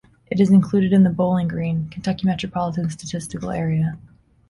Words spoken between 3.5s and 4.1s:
Area.